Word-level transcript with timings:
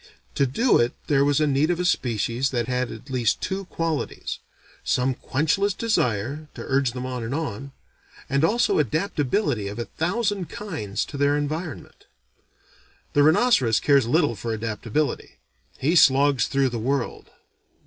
To 0.33 0.47
do 0.47 0.79
it 0.79 0.93
there 1.05 1.23
was 1.23 1.39
need 1.39 1.69
of 1.69 1.79
a 1.79 1.85
species 1.85 2.49
that 2.49 2.67
had 2.67 2.89
at 2.91 3.11
least 3.11 3.39
these 3.39 3.47
two 3.47 3.65
qualities: 3.65 4.39
some 4.83 5.13
quenchless 5.13 5.75
desire, 5.77 6.47
to 6.55 6.63
urge 6.65 6.93
them 6.93 7.05
on 7.05 7.23
and 7.23 7.35
on; 7.35 7.71
and 8.27 8.43
also 8.43 8.79
adaptability 8.79 9.67
of 9.67 9.77
a 9.77 9.85
thousand 9.85 10.49
kinds 10.49 11.05
to 11.05 11.17
their 11.17 11.37
environment. 11.37 12.07
The 13.13 13.21
rhinoceros 13.21 13.79
cares 13.79 14.07
little 14.07 14.33
for 14.35 14.53
adaptability. 14.55 15.37
He 15.77 15.95
slogs 15.95 16.47
through 16.47 16.69
the 16.69 16.79
world. 16.79 17.29